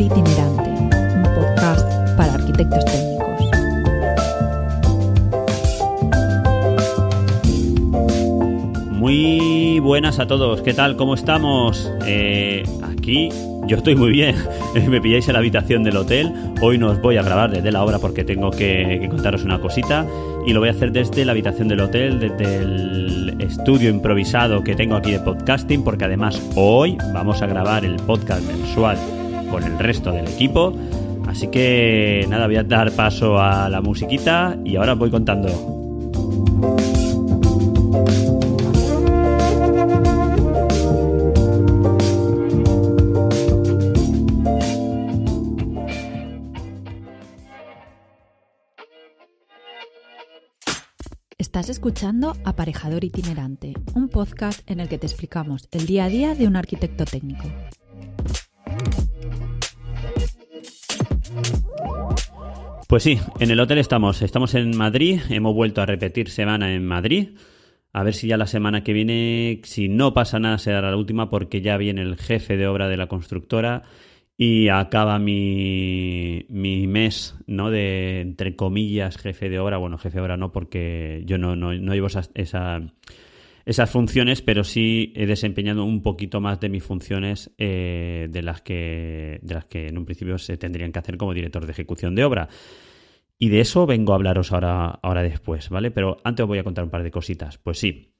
Itinerante, 0.00 0.62
un 0.62 1.22
podcast 1.34 2.16
para 2.16 2.32
arquitectos 2.32 2.82
técnicos. 2.86 3.20
Muy 8.92 9.78
buenas 9.80 10.18
a 10.18 10.26
todos, 10.26 10.62
¿qué 10.62 10.72
tal? 10.72 10.96
¿Cómo 10.96 11.12
estamos? 11.12 11.92
Eh, 12.06 12.62
aquí 12.82 13.28
yo 13.66 13.76
estoy 13.76 13.94
muy 13.94 14.10
bien. 14.10 14.36
Me 14.88 15.02
pilláis 15.02 15.28
en 15.28 15.34
la 15.34 15.40
habitación 15.40 15.82
del 15.82 15.98
hotel. 15.98 16.32
Hoy 16.62 16.78
no 16.78 16.88
os 16.88 17.02
voy 17.02 17.18
a 17.18 17.22
grabar 17.22 17.50
desde 17.50 17.70
la 17.70 17.84
obra 17.84 17.98
porque 17.98 18.24
tengo 18.24 18.50
que, 18.50 19.06
contaros 19.10 19.44
una 19.44 19.60
cosita. 19.60 20.06
Y 20.46 20.54
lo 20.54 20.60
voy 20.60 20.70
a 20.70 20.72
hacer 20.72 20.92
desde 20.92 21.26
la 21.26 21.32
habitación 21.32 21.68
del 21.68 21.80
hotel, 21.80 22.20
desde 22.20 22.56
el 22.56 23.36
estudio 23.38 23.90
improvisado 23.90 24.64
que 24.64 24.74
tengo 24.74 24.96
aquí 24.96 25.10
de 25.10 25.20
podcasting. 25.20 25.84
Porque 25.84 26.06
además 26.06 26.40
hoy 26.56 26.96
vamos 27.12 27.42
a 27.42 27.46
grabar 27.46 27.84
el 27.84 27.96
podcast 27.96 28.42
mensual 28.46 28.96
con 29.50 29.64
el 29.64 29.78
resto 29.78 30.12
del 30.12 30.28
equipo. 30.28 30.72
Así 31.26 31.48
que 31.48 32.26
nada, 32.28 32.46
voy 32.46 32.56
a 32.56 32.64
dar 32.64 32.90
paso 32.92 33.38
a 33.38 33.68
la 33.68 33.80
musiquita 33.80 34.56
y 34.64 34.76
ahora 34.76 34.94
voy 34.94 35.10
contando. 35.10 35.48
Estás 51.38 51.68
escuchando 51.68 52.36
Aparejador 52.44 53.04
Itinerante, 53.04 53.74
un 53.94 54.08
podcast 54.08 54.60
en 54.70 54.80
el 54.80 54.88
que 54.88 54.98
te 54.98 55.06
explicamos 55.06 55.68
el 55.72 55.84
día 55.86 56.04
a 56.04 56.08
día 56.08 56.34
de 56.34 56.46
un 56.46 56.56
arquitecto 56.56 57.04
técnico. 57.04 57.48
Pues 62.90 63.04
sí, 63.04 63.20
en 63.38 63.52
el 63.52 63.60
hotel 63.60 63.78
estamos. 63.78 64.20
Estamos 64.20 64.56
en 64.56 64.76
Madrid, 64.76 65.20
hemos 65.28 65.54
vuelto 65.54 65.80
a 65.80 65.86
repetir 65.86 66.28
semana 66.28 66.74
en 66.74 66.84
Madrid. 66.84 67.38
A 67.92 68.02
ver 68.02 68.14
si 68.14 68.26
ya 68.26 68.36
la 68.36 68.48
semana 68.48 68.82
que 68.82 68.92
viene, 68.92 69.60
si 69.62 69.88
no 69.88 70.12
pasa 70.12 70.40
nada, 70.40 70.58
será 70.58 70.82
la 70.82 70.96
última 70.96 71.30
porque 71.30 71.60
ya 71.60 71.76
viene 71.76 72.02
el 72.02 72.16
jefe 72.16 72.56
de 72.56 72.66
obra 72.66 72.88
de 72.88 72.96
la 72.96 73.06
constructora 73.06 73.84
y 74.36 74.70
acaba 74.70 75.20
mi, 75.20 76.46
mi 76.48 76.88
mes, 76.88 77.36
¿no? 77.46 77.70
De, 77.70 78.22
entre 78.22 78.56
comillas, 78.56 79.18
jefe 79.18 79.50
de 79.50 79.60
obra. 79.60 79.76
Bueno, 79.76 79.96
jefe 79.96 80.16
de 80.16 80.22
obra 80.22 80.36
no, 80.36 80.50
porque 80.50 81.22
yo 81.26 81.38
no, 81.38 81.54
no, 81.54 81.72
no 81.72 81.94
llevo 81.94 82.08
esa, 82.08 82.22
esa, 82.34 82.80
esas 83.70 83.88
funciones, 83.88 84.42
pero 84.42 84.64
sí 84.64 85.12
he 85.14 85.26
desempeñado 85.26 85.84
un 85.84 86.02
poquito 86.02 86.40
más 86.40 86.58
de 86.58 86.68
mis 86.68 86.82
funciones 86.82 87.52
eh, 87.56 88.26
de, 88.28 88.42
las 88.42 88.62
que, 88.62 89.38
de 89.42 89.54
las 89.54 89.64
que 89.66 89.86
en 89.86 89.96
un 89.96 90.04
principio 90.04 90.38
se 90.38 90.56
tendrían 90.56 90.90
que 90.90 90.98
hacer 90.98 91.16
como 91.16 91.34
director 91.34 91.64
de 91.64 91.70
ejecución 91.70 92.16
de 92.16 92.24
obra. 92.24 92.48
Y 93.38 93.48
de 93.48 93.60
eso 93.60 93.86
vengo 93.86 94.12
a 94.12 94.16
hablaros 94.16 94.50
ahora, 94.50 94.98
ahora 95.04 95.22
después, 95.22 95.68
¿vale? 95.68 95.92
Pero 95.92 96.16
antes 96.24 96.42
os 96.42 96.48
voy 96.48 96.58
a 96.58 96.64
contar 96.64 96.82
un 96.82 96.90
par 96.90 97.04
de 97.04 97.12
cositas. 97.12 97.58
Pues 97.58 97.78
sí, 97.78 98.16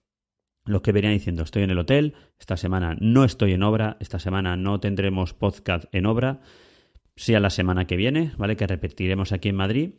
los 0.66 0.82
que 0.82 0.92
venían 0.92 1.14
diciendo, 1.14 1.42
estoy 1.42 1.64
en 1.64 1.70
el 1.70 1.80
hotel, 1.80 2.14
esta 2.38 2.56
semana 2.56 2.96
no 3.00 3.24
estoy 3.24 3.52
en 3.52 3.64
obra, 3.64 3.96
esta 3.98 4.20
semana 4.20 4.56
no 4.56 4.78
tendremos 4.78 5.34
podcast 5.34 5.86
en 5.90 6.06
obra, 6.06 6.42
sí 7.16 7.34
a 7.34 7.40
la 7.40 7.50
semana 7.50 7.88
que 7.88 7.96
viene, 7.96 8.30
¿vale? 8.38 8.56
Que 8.56 8.68
repetiremos 8.68 9.32
aquí 9.32 9.48
en 9.48 9.56
Madrid. 9.56 9.90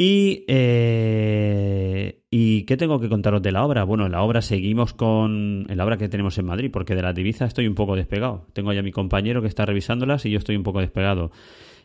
Y, 0.00 0.44
eh, 0.46 2.22
¿Y 2.30 2.62
qué 2.66 2.76
tengo 2.76 3.00
que 3.00 3.08
contaros 3.08 3.42
de 3.42 3.50
la 3.50 3.64
obra? 3.64 3.82
Bueno, 3.82 4.06
en 4.06 4.12
la 4.12 4.22
obra 4.22 4.42
seguimos 4.42 4.94
con 4.94 5.66
la 5.68 5.84
obra 5.84 5.96
que 5.96 6.08
tenemos 6.08 6.38
en 6.38 6.46
Madrid, 6.46 6.70
porque 6.72 6.94
de 6.94 7.02
la 7.02 7.12
divisa 7.12 7.46
estoy 7.46 7.66
un 7.66 7.74
poco 7.74 7.96
despegado. 7.96 8.46
Tengo 8.52 8.72
ya 8.72 8.80
mi 8.80 8.92
compañero 8.92 9.42
que 9.42 9.48
está 9.48 9.66
revisándolas 9.66 10.24
y 10.24 10.30
yo 10.30 10.38
estoy 10.38 10.54
un 10.54 10.62
poco 10.62 10.78
despegado. 10.78 11.32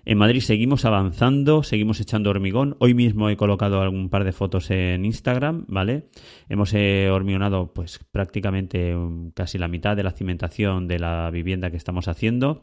En 0.05 0.19
Madrid 0.19 0.41
seguimos 0.41 0.85
avanzando, 0.85 1.63
seguimos 1.63 1.99
echando 2.01 2.29
hormigón. 2.29 2.75
Hoy 2.77 2.93
mismo 2.93 3.29
he 3.29 3.35
colocado 3.35 3.81
algún 3.81 4.09
par 4.09 4.25
de 4.25 4.31
fotos 4.31 4.69
en 4.69 5.05
Instagram, 5.05 5.65
¿vale? 5.67 6.09
Hemos 6.49 6.71
eh, 6.75 7.09
hormigonado 7.09 7.73
pues 7.73 7.99
prácticamente 8.11 8.95
um, 8.95 9.31
casi 9.31 9.57
la 9.57 9.67
mitad 9.67 9.95
de 9.95 10.03
la 10.03 10.11
cimentación 10.11 10.87
de 10.87 10.99
la 10.99 11.31
vivienda 11.31 11.71
que 11.71 11.77
estamos 11.77 12.07
haciendo. 12.07 12.61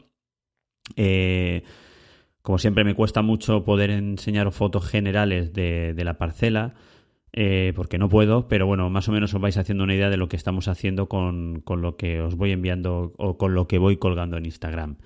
Eh, 0.95 1.63
como 2.41 2.57
siempre 2.57 2.83
me 2.83 2.95
cuesta 2.95 3.21
mucho 3.21 3.63
poder 3.63 3.91
enseñaros 3.91 4.55
fotos 4.55 4.85
generales 4.85 5.53
de, 5.53 5.93
la 6.03 6.17
parcela. 6.17 6.73
Eh, 7.33 7.71
porque 7.77 7.97
no 7.97 8.09
puedo, 8.09 8.49
pero 8.49 8.67
bueno, 8.67 8.89
más 8.89 9.07
o 9.07 9.13
menos 9.13 9.33
os 9.33 9.39
vais 9.39 9.55
haciendo 9.55 9.85
una 9.85 9.95
idea 9.95 10.09
de 10.09 10.17
lo 10.17 10.27
que 10.27 10.35
estamos 10.35 10.67
haciendo 10.67 11.07
con, 11.07 11.61
con 11.61 11.81
lo 11.81 11.95
que 11.95 12.19
os 12.19 12.35
voy 12.35 12.51
enviando 12.51 13.13
o 13.17 13.37
con 13.37 13.53
lo 13.53 13.69
que 13.69 13.77
voy 13.77 13.95
colgando 13.95 14.35
en 14.35 14.45
Instagram. 14.45 14.97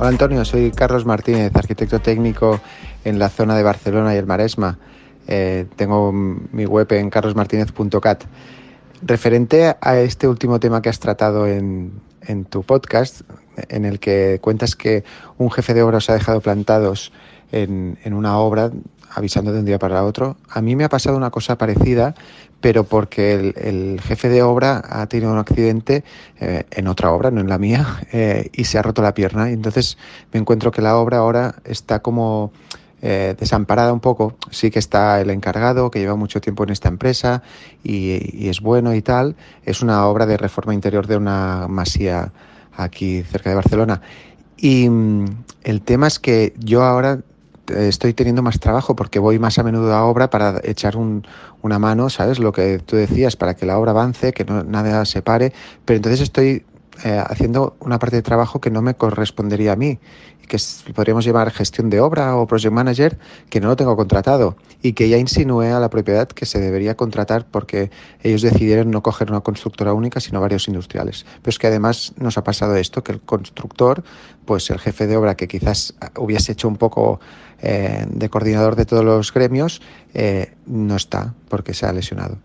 Hola 0.00 0.10
Antonio, 0.10 0.44
soy 0.44 0.70
Carlos 0.70 1.04
Martínez, 1.04 1.50
arquitecto 1.56 1.98
técnico 1.98 2.60
en 3.04 3.18
la 3.18 3.28
zona 3.28 3.56
de 3.56 3.64
Barcelona 3.64 4.14
y 4.14 4.18
el 4.18 4.26
Maresma. 4.26 4.78
Eh, 5.26 5.66
tengo 5.74 6.12
mi 6.12 6.66
web 6.66 6.92
en 6.92 7.10
carlosmartinez.cat. 7.10 8.22
Referente 9.02 9.74
a 9.80 9.98
este 9.98 10.28
último 10.28 10.60
tema 10.60 10.82
que 10.82 10.88
has 10.88 11.00
tratado 11.00 11.48
en, 11.48 12.00
en, 12.22 12.44
tu 12.44 12.62
podcast, 12.62 13.22
en 13.56 13.84
el 13.84 13.98
que 13.98 14.38
cuentas 14.40 14.76
que 14.76 15.02
un 15.36 15.50
jefe 15.50 15.74
de 15.74 15.82
obra 15.82 15.96
os 15.96 16.08
ha 16.10 16.14
dejado 16.14 16.40
plantados 16.40 17.12
en, 17.50 17.98
en 18.04 18.14
una 18.14 18.38
obra 18.38 18.70
avisando 19.14 19.52
de 19.52 19.60
un 19.60 19.64
día 19.64 19.78
para 19.78 20.04
otro, 20.04 20.36
a 20.48 20.60
mí 20.60 20.76
me 20.76 20.84
ha 20.84 20.88
pasado 20.88 21.16
una 21.16 21.30
cosa 21.30 21.56
parecida, 21.56 22.14
pero 22.60 22.84
porque 22.84 23.54
el, 23.56 24.00
jefe 24.00 24.28
de 24.28 24.42
obra 24.42 24.82
ha 24.88 25.06
tenido 25.06 25.32
un 25.32 25.38
accidente 25.38 26.04
eh, 26.40 26.64
en 26.70 26.88
otra 26.88 27.12
obra, 27.12 27.30
no 27.30 27.40
en 27.40 27.48
la 27.48 27.58
mía, 27.58 27.86
eh, 28.12 28.50
y 28.52 28.64
se 28.64 28.78
ha 28.78 28.82
roto 28.82 29.02
la 29.02 29.14
pierna. 29.14 29.50
Y 29.50 29.54
entonces 29.54 29.98
me 30.32 30.40
encuentro 30.40 30.70
que 30.70 30.82
la 30.82 30.96
obra 30.96 31.18
ahora 31.18 31.56
está 31.64 32.00
como 32.00 32.52
eh, 33.00 33.36
desamparada 33.38 33.92
un 33.92 34.00
poco. 34.00 34.36
Sí 34.50 34.70
que 34.70 34.78
está 34.78 35.20
el 35.20 35.30
encargado, 35.30 35.90
que 35.90 36.00
lleva 36.00 36.16
mucho 36.16 36.40
tiempo 36.40 36.64
en 36.64 36.70
esta 36.70 36.88
empresa 36.88 37.42
y, 37.84 38.44
y, 38.44 38.48
es 38.48 38.60
bueno 38.60 38.94
y 38.94 39.02
tal. 39.02 39.36
Es 39.64 39.82
una 39.82 40.06
obra 40.06 40.26
de 40.26 40.36
reforma 40.36 40.74
interior 40.74 41.06
de 41.06 41.16
una 41.16 41.66
masía 41.68 42.32
aquí 42.76 43.22
cerca 43.22 43.50
de 43.50 43.56
Barcelona. 43.56 44.00
Y 44.56 44.88
mm, 44.88 45.26
el 45.62 45.82
tema 45.82 46.08
es 46.08 46.18
que 46.18 46.54
yo 46.58 46.82
ahora 46.82 47.20
estoy 47.70 48.14
teniendo 48.14 48.42
más 48.42 48.60
trabajo 48.60 48.96
porque 48.96 49.18
voy 49.18 49.38
más 49.38 49.58
a 49.58 49.62
menudo 49.62 49.94
a 49.94 50.04
obra 50.04 50.30
para 50.30 50.60
echar 50.64 50.96
un, 50.96 51.26
una 51.62 51.78
mano, 51.78 52.10
¿sabes? 52.10 52.38
Lo 52.38 52.52
que 52.52 52.78
tú 52.78 52.96
decías, 52.96 53.36
para 53.36 53.54
que 53.54 53.66
la 53.66 53.78
obra 53.78 53.92
avance, 53.92 54.32
que 54.32 54.44
no, 54.44 54.64
nada 54.64 55.04
se 55.04 55.22
pare, 55.22 55.52
pero 55.84 55.96
entonces 55.96 56.20
estoy 56.20 56.64
eh, 57.04 57.22
haciendo 57.24 57.76
una 57.80 57.98
parte 57.98 58.16
de 58.16 58.22
trabajo 58.22 58.60
que 58.60 58.70
no 58.70 58.82
me 58.82 58.94
correspondería 58.94 59.72
a 59.72 59.76
mí, 59.76 59.98
que 60.48 60.58
podríamos 60.94 61.24
llamar 61.24 61.50
gestión 61.52 61.90
de 61.90 62.00
obra 62.00 62.34
o 62.36 62.46
project 62.46 62.72
manager, 62.72 63.18
que 63.50 63.60
no 63.60 63.68
lo 63.68 63.76
tengo 63.76 63.96
contratado 63.96 64.56
y 64.82 64.94
que 64.94 65.08
ya 65.08 65.18
insinué 65.18 65.70
a 65.70 65.78
la 65.78 65.90
propiedad 65.90 66.26
que 66.26 66.46
se 66.46 66.58
debería 66.58 66.96
contratar 66.96 67.46
porque 67.46 67.90
ellos 68.22 68.42
decidieron 68.42 68.90
no 68.90 69.02
coger 69.02 69.30
una 69.30 69.40
constructora 69.40 69.92
única, 69.92 70.18
sino 70.18 70.40
varios 70.40 70.66
industriales. 70.66 71.24
Pero 71.42 71.50
es 71.50 71.58
que 71.58 71.66
además 71.68 72.14
nos 72.16 72.38
ha 72.38 72.44
pasado 72.44 72.74
esto, 72.76 73.04
que 73.04 73.12
el 73.12 73.20
constructor, 73.20 74.02
pues 74.44 74.70
el 74.70 74.78
jefe 74.78 75.06
de 75.06 75.16
obra 75.16 75.36
que 75.36 75.46
quizás 75.46 75.94
hubiese 76.16 76.52
hecho 76.52 76.66
un 76.66 76.76
poco 76.76 77.20
eh, 77.60 78.06
de 78.08 78.28
coordinador 78.28 78.74
de 78.74 78.86
todos 78.86 79.04
los 79.04 79.32
gremios, 79.32 79.82
eh, 80.14 80.54
no 80.66 80.96
está 80.96 81.34
porque 81.48 81.74
se 81.74 81.86
ha 81.86 81.92
lesionado. 81.92 82.38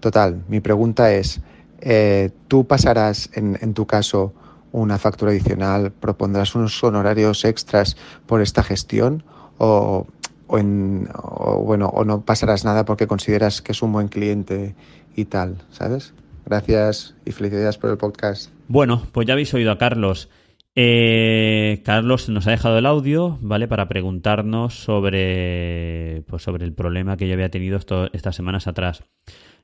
Total, 0.00 0.44
mi 0.48 0.60
pregunta 0.60 1.12
es, 1.12 1.40
eh, 1.80 2.30
¿tú 2.48 2.66
pasarás 2.66 3.30
en, 3.34 3.74
tu 3.74 3.86
caso 3.86 4.34
una 4.72 4.98
factura 4.98 5.30
adicional, 5.30 5.92
propondrás 5.92 6.54
unos 6.54 6.82
honorarios 6.84 7.44
extras 7.44 7.96
por 8.26 8.42
esta 8.42 8.62
gestión 8.62 9.24
o, 9.58 10.06
bueno, 10.48 11.88
o 11.88 12.04
no 12.04 12.24
pasarás 12.24 12.64
nada 12.64 12.84
porque 12.84 13.06
consideras 13.06 13.62
que 13.62 13.72
es 13.72 13.82
un 13.82 13.92
buen 13.92 14.08
cliente 14.08 14.74
y 15.16 15.24
tal, 15.26 15.58
¿sabes? 15.70 16.14
Gracias 16.44 17.14
y 17.24 17.32
felicidades 17.32 17.76
por 17.78 17.90
el 17.90 17.98
podcast. 17.98 18.50
Bueno, 18.68 19.02
pues 19.12 19.26
ya 19.26 19.34
habéis 19.34 19.52
oído 19.54 19.72
a 19.72 19.78
Carlos. 19.78 20.28
Eh, 20.74 21.82
Carlos 21.84 22.28
nos 22.28 22.46
ha 22.46 22.52
dejado 22.52 22.78
el 22.78 22.86
audio, 22.86 23.36
¿vale? 23.40 23.66
Para 23.66 23.88
preguntarnos 23.88 24.74
sobre, 24.74 26.22
pues 26.28 26.42
sobre 26.42 26.64
el 26.64 26.72
problema 26.72 27.16
que 27.16 27.26
yo 27.26 27.34
había 27.34 27.50
tenido 27.50 27.80
estas 28.12 28.36
semanas 28.36 28.68
atrás. 28.68 29.02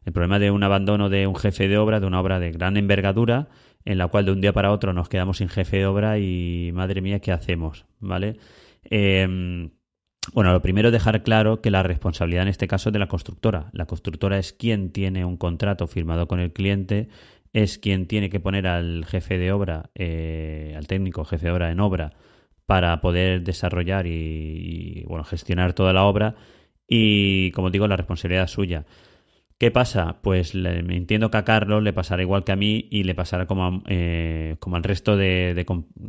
El 0.05 0.13
problema 0.13 0.39
de 0.39 0.51
un 0.51 0.63
abandono 0.63 1.09
de 1.09 1.27
un 1.27 1.37
jefe 1.37 1.69
de 1.69 1.79
obra, 1.79 2.01
de 2.01 2.07
una 2.07 2.21
obra 2.21 2.39
de 2.39 2.53
gran 2.53 2.77
envergadura, 2.77 3.49
en 3.85 3.99
la 3.99 4.09
cual 4.09 4.25
de 4.27 4.33
un 4.33 4.41
día 4.41 4.53
para 4.53 4.73
otro 4.73 4.93
nos 4.93 5.09
quedamos 5.09 5.39
sin 5.39 5.49
jefe 5.49 5.79
de 5.79 5.87
obra 5.87 6.19
y 6.19 6.71
madre 6.73 7.01
mía, 7.01 7.21
¿qué 7.21 7.33
hacemos? 7.33 7.87
¿Vale? 8.01 8.37
Eh, 8.91 9.71
bueno, 10.33 10.53
lo 10.53 10.63
primero 10.63 10.91
dejar 10.91 11.23
claro 11.23 11.61
que 11.61 11.71
la 11.71 11.83
responsabilidad 11.83 12.45
en 12.45 12.49
este 12.49 12.67
caso 12.67 12.89
es 12.89 12.93
de 12.95 12.99
la 12.99 13.09
constructora. 13.09 13.71
La 13.73 13.87
constructora 13.87 14.39
es 14.39 14.53
quien 14.53 14.91
tiene 14.91 15.25
un 15.25 15.37
contrato 15.37 15.87
firmado 15.87 16.29
con 16.29 16.41
el 16.41 16.53
cliente 16.53 17.09
es 17.55 17.79
quien 17.79 18.07
tiene 18.07 18.29
que 18.29 18.41
poner 18.41 18.67
al 18.67 19.07
jefe 19.07 19.39
de 19.39 19.53
obra, 19.53 19.91
eh, 19.95 20.75
al 20.77 20.89
técnico 20.89 21.25
jefe 21.25 21.47
de 21.47 21.53
obra 21.53 21.71
en 21.71 21.79
obra, 21.81 22.13
para 22.67 23.01
poder 23.01 23.43
desarrollar 23.43 24.07
y, 24.09 25.05
bueno, 25.07 25.25
gestionar 25.25 25.73
toda 25.73 25.93
la 25.93 26.05
obra. 26.05 26.35
Y 26.89 27.53
como 27.53 27.71
digo, 27.71 27.87
la 27.87 27.97
responsabilidad 27.97 28.45
es 28.45 28.51
suya. 28.51 28.85
¿Qué 29.59 29.71
pasa? 29.71 30.21
Pues 30.21 30.55
me 30.55 30.97
entiendo 30.97 31.31
que 31.31 31.39
a 31.39 31.45
Carlos 31.45 31.83
le 31.83 31.93
pasará 31.93 32.23
igual 32.23 32.45
que 32.45 32.53
a 32.53 32.57
mí 32.57 32.89
y 32.91 33.05
le 33.05 33.15
pasará 33.15 33.47
como, 33.47 33.83
eh, 33.87 34.57
como 34.59 34.77
al 34.77 34.83
resto 34.83 35.17
de, 35.17 35.65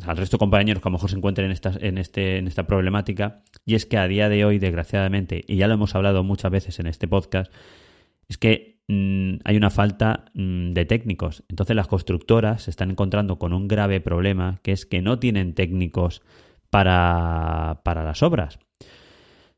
al 0.05 0.17
resto 0.17 0.37
de 0.37 0.39
compañeros 0.39 0.81
que 0.81 0.89
a 0.89 0.91
lo 0.91 0.97
mejor 0.97 1.09
se 1.09 1.17
encuentren 1.17 1.45
en 1.45 1.51
esta, 1.51 1.71
en, 1.79 1.97
este, 1.97 2.37
en 2.37 2.47
esta 2.47 2.67
problemática. 2.67 3.43
Y 3.65 3.75
es 3.75 3.85
que 3.85 3.97
a 3.97 4.07
día 4.07 4.29
de 4.29 4.45
hoy, 4.45 4.59
desgraciadamente, 4.59 5.43
y 5.47 5.57
ya 5.57 5.67
lo 5.67 5.75
hemos 5.75 5.95
hablado 5.95 6.23
muchas 6.23 6.51
veces 6.51 6.79
en 6.79 6.87
este 6.87 7.07
podcast, 7.07 7.53
es 8.27 8.37
que 8.37 8.75
Mm, 8.87 9.37
hay 9.43 9.57
una 9.57 9.69
falta 9.69 10.25
mm, 10.33 10.73
de 10.73 10.85
técnicos. 10.85 11.43
Entonces 11.49 11.75
las 11.75 11.87
constructoras 11.87 12.63
se 12.63 12.71
están 12.71 12.91
encontrando 12.91 13.39
con 13.39 13.53
un 13.53 13.67
grave 13.67 13.99
problema 13.99 14.59
que 14.61 14.71
es 14.71 14.85
que 14.85 15.01
no 15.01 15.19
tienen 15.19 15.55
técnicos 15.55 16.21
para, 16.69 17.81
para 17.83 18.03
las 18.03 18.21
obras. 18.21 18.59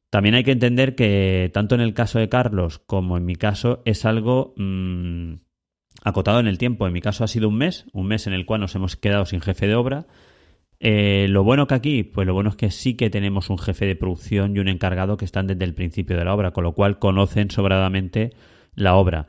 También 0.10 0.36
hay 0.36 0.44
que 0.44 0.52
entender 0.52 0.96
que 0.96 1.50
tanto 1.54 1.76
en 1.76 1.82
el 1.82 1.94
caso 1.94 2.20
de 2.20 2.30
Carlos 2.30 2.80
como 2.80 3.18
en 3.18 3.26
mi 3.26 3.36
caso 3.36 3.82
es 3.86 4.06
algo 4.06 4.54
mm, 4.58 5.34
acotado 6.04 6.40
en 6.40 6.48
el 6.48 6.58
tiempo. 6.58 6.88
En 6.88 6.94
mi 6.94 7.02
caso 7.02 7.24
ha 7.24 7.28
sido 7.28 7.50
un 7.50 7.58
mes, 7.58 7.86
un 7.94 8.08
mes 8.08 8.28
en 8.28 8.34
el 8.34 8.46
cual 8.46 8.62
nos 8.62 8.76
hemos 8.76 8.96
quedado 8.96 9.26
sin 9.26 9.42
jefe 9.42 9.68
de 9.68 9.76
obra. 9.76 10.08
Eh, 10.80 11.28
lo 11.30 11.44
bueno 11.44 11.68
que 11.68 11.76
aquí, 11.76 12.04
pues 12.04 12.28
lo 12.28 12.34
bueno 12.34 12.52
es 12.52 12.56
que 12.56 12.72
sí 12.72 12.96
que 12.96 13.10
tenemos 13.10 13.50
un 13.50 13.58
jefe 13.58 13.86
de 13.86 13.96
producción 13.96 14.56
y 14.56 14.60
un 14.60 14.68
encargado 14.68 15.18
que 15.18 15.26
están 15.26 15.48
desde 15.48 15.66
el 15.66 15.74
principio 15.74 16.18
de 16.18 16.24
la 16.24 16.34
obra, 16.34 16.52
con 16.52 16.64
lo 16.64 16.74
cual 16.74 17.00
conocen 17.00 17.50
sobradamente 17.50 18.34
la 18.76 18.96
obra. 18.96 19.28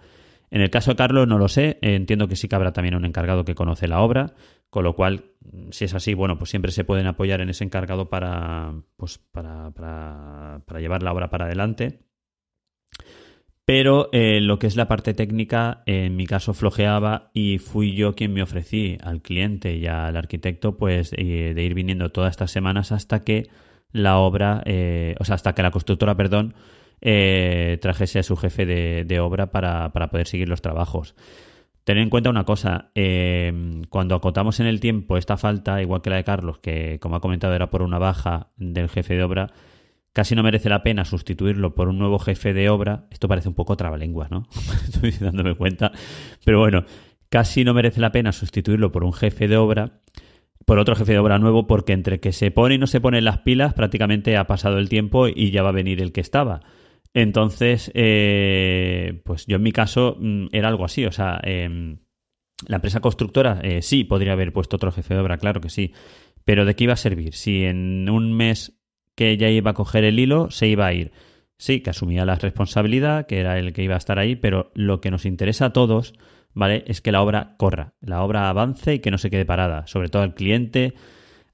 En 0.50 0.60
el 0.60 0.70
caso 0.70 0.92
de 0.92 0.96
Carlos 0.96 1.26
no 1.26 1.38
lo 1.38 1.48
sé, 1.48 1.78
entiendo 1.82 2.28
que 2.28 2.36
sí 2.36 2.48
que 2.48 2.56
habrá 2.56 2.72
también 2.72 2.94
un 2.94 3.04
encargado 3.04 3.44
que 3.44 3.54
conoce 3.54 3.88
la 3.88 4.00
obra, 4.00 4.34
con 4.70 4.84
lo 4.84 4.94
cual, 4.94 5.24
si 5.70 5.84
es 5.84 5.94
así, 5.94 6.14
bueno, 6.14 6.38
pues 6.38 6.50
siempre 6.50 6.72
se 6.72 6.84
pueden 6.84 7.06
apoyar 7.06 7.40
en 7.40 7.50
ese 7.50 7.64
encargado 7.64 8.08
para, 8.08 8.74
pues 8.96 9.18
para, 9.18 9.70
para, 9.72 10.80
llevar 10.80 11.02
la 11.02 11.12
obra 11.12 11.30
para 11.30 11.46
adelante. 11.46 12.00
Pero 13.64 14.08
eh, 14.12 14.40
lo 14.40 14.58
que 14.58 14.66
es 14.66 14.76
la 14.76 14.88
parte 14.88 15.12
técnica, 15.12 15.82
en 15.84 16.16
mi 16.16 16.26
caso 16.26 16.54
flojeaba 16.54 17.30
y 17.34 17.58
fui 17.58 17.94
yo 17.94 18.14
quien 18.14 18.32
me 18.32 18.42
ofrecí 18.42 18.96
al 19.02 19.20
cliente 19.20 19.76
y 19.76 19.86
al 19.86 20.16
arquitecto, 20.16 20.78
pues 20.78 21.12
eh, 21.12 21.52
de 21.54 21.62
ir 21.62 21.74
viniendo 21.74 22.10
todas 22.10 22.30
estas 22.30 22.50
semanas 22.50 22.92
hasta 22.92 23.24
que 23.24 23.50
la 23.92 24.18
obra, 24.18 24.62
eh, 24.64 25.14
o 25.18 25.24
sea, 25.24 25.34
hasta 25.34 25.54
que 25.54 25.62
la 25.62 25.70
constructora, 25.70 26.16
perdón, 26.16 26.54
eh, 27.00 27.78
trajese 27.80 28.18
a 28.18 28.22
su 28.22 28.36
jefe 28.36 28.66
de, 28.66 29.20
obra 29.20 29.50
para, 29.50 29.90
poder 29.92 30.26
seguir 30.26 30.48
los 30.48 30.62
trabajos. 30.62 31.14
Tener 31.88 32.02
en 32.02 32.10
cuenta 32.10 32.28
una 32.28 32.44
cosa, 32.44 32.90
eh, 32.94 33.80
cuando 33.88 34.14
acotamos 34.14 34.60
en 34.60 34.66
el 34.66 34.78
tiempo 34.78 35.16
esta 35.16 35.38
falta, 35.38 35.80
igual 35.80 36.02
que 36.02 36.10
la 36.10 36.16
de 36.16 36.24
Carlos, 36.24 36.58
que 36.58 36.98
como 37.00 37.16
ha 37.16 37.20
comentado 37.22 37.54
era 37.54 37.70
por 37.70 37.80
una 37.80 37.96
baja 37.96 38.48
del 38.58 38.90
jefe 38.90 39.14
de 39.14 39.22
obra, 39.22 39.46
casi 40.12 40.34
no 40.34 40.42
merece 40.42 40.68
la 40.68 40.82
pena 40.82 41.06
sustituirlo 41.06 41.74
por 41.74 41.88
un 41.88 41.98
nuevo 41.98 42.18
jefe 42.18 42.52
de 42.52 42.68
obra. 42.68 43.06
Esto 43.10 43.26
parece 43.26 43.48
un 43.48 43.54
poco 43.54 43.78
trabalengua, 43.78 44.28
¿no? 44.30 44.46
Estoy 44.84 45.12
dándome 45.12 45.54
cuenta. 45.54 45.90
Pero 46.44 46.58
bueno, 46.58 46.84
casi 47.30 47.64
no 47.64 47.72
merece 47.72 48.02
la 48.02 48.12
pena 48.12 48.32
sustituirlo 48.32 48.92
por 48.92 49.02
un 49.02 49.14
jefe 49.14 49.48
de 49.48 49.56
obra, 49.56 50.02
por 50.66 50.78
otro 50.78 50.94
jefe 50.94 51.12
de 51.12 51.20
obra 51.20 51.38
nuevo, 51.38 51.66
porque 51.66 51.94
entre 51.94 52.20
que 52.20 52.32
se 52.32 52.50
pone 52.50 52.74
y 52.74 52.78
no 52.78 52.86
se 52.86 53.00
pone 53.00 53.22
las 53.22 53.38
pilas, 53.38 53.72
prácticamente 53.72 54.36
ha 54.36 54.46
pasado 54.46 54.76
el 54.76 54.90
tiempo 54.90 55.26
y 55.26 55.52
ya 55.52 55.62
va 55.62 55.70
a 55.70 55.72
venir 55.72 56.02
el 56.02 56.12
que 56.12 56.20
estaba. 56.20 56.60
Entonces, 57.14 57.90
eh, 57.94 59.22
pues 59.24 59.46
yo 59.46 59.56
en 59.56 59.62
mi 59.62 59.72
caso 59.72 60.16
mm, 60.20 60.46
era 60.52 60.68
algo 60.68 60.84
así, 60.84 61.06
o 61.06 61.12
sea, 61.12 61.40
em, 61.42 61.98
la 62.66 62.76
empresa 62.76 63.00
constructora 63.00 63.60
eh, 63.62 63.82
sí 63.82 64.04
podría 64.04 64.32
haber 64.32 64.52
puesto 64.52 64.76
otro 64.76 64.92
jefe 64.92 65.14
de 65.14 65.20
obra, 65.20 65.38
claro 65.38 65.60
que 65.60 65.70
sí, 65.70 65.92
pero 66.44 66.64
¿de 66.64 66.74
qué 66.74 66.84
iba 66.84 66.92
a 66.94 66.96
servir? 66.96 67.34
Si 67.34 67.64
en 67.64 68.08
un 68.10 68.32
mes 68.32 68.80
que 69.14 69.30
ella 69.30 69.50
iba 69.50 69.72
a 69.72 69.74
coger 69.74 70.04
el 70.04 70.18
hilo, 70.18 70.50
se 70.50 70.68
iba 70.68 70.86
a 70.86 70.92
ir. 70.92 71.12
Sí, 71.58 71.80
que 71.80 71.90
asumía 71.90 72.24
la 72.24 72.36
responsabilidad, 72.36 73.26
que 73.26 73.40
era 73.40 73.58
el 73.58 73.72
que 73.72 73.82
iba 73.82 73.94
a 73.94 73.98
estar 73.98 74.18
ahí, 74.18 74.36
pero 74.36 74.70
lo 74.74 75.00
que 75.00 75.10
nos 75.10 75.26
interesa 75.26 75.66
a 75.66 75.72
todos, 75.72 76.14
¿vale? 76.54 76.84
Es 76.86 77.00
que 77.00 77.10
la 77.10 77.20
obra 77.20 77.56
corra, 77.58 77.94
la 78.00 78.22
obra 78.22 78.48
avance 78.48 78.94
y 78.94 78.98
que 79.00 79.10
no 79.10 79.18
se 79.18 79.28
quede 79.28 79.44
parada, 79.44 79.86
sobre 79.88 80.08
todo 80.08 80.22
al 80.22 80.34
cliente, 80.34 80.94